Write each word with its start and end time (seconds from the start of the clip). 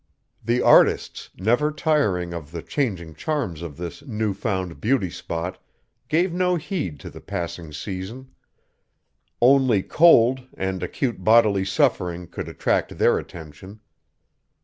The 0.43 0.63
artists, 0.63 1.29
never 1.37 1.71
tiring 1.71 2.33
of 2.33 2.49
the 2.49 2.63
changing 2.63 3.13
charms 3.13 3.61
of 3.61 3.77
this 3.77 4.01
new 4.01 4.33
found 4.33 4.81
beauty 4.81 5.11
spot, 5.11 5.61
gave 6.07 6.33
no 6.33 6.55
heed 6.55 6.99
to 7.01 7.11
the 7.11 7.21
passing 7.21 7.71
season. 7.71 8.31
Only 9.39 9.83
cold, 9.83 10.41
and 10.57 10.81
acute 10.81 11.23
bodily 11.23 11.65
suffering 11.65 12.25
could 12.25 12.47
attract 12.49 12.97
their 12.97 13.19
attention. 13.19 13.79